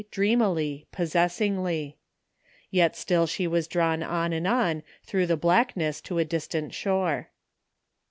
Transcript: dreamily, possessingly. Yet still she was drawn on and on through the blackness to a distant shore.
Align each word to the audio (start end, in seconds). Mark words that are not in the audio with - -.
dreamily, 0.09 0.87
possessingly. 0.91 1.95
Yet 2.71 2.95
still 2.95 3.27
she 3.27 3.45
was 3.45 3.67
drawn 3.67 4.01
on 4.01 4.33
and 4.33 4.47
on 4.47 4.81
through 5.03 5.27
the 5.27 5.37
blackness 5.37 6.01
to 6.01 6.17
a 6.17 6.25
distant 6.25 6.73
shore. 6.73 7.29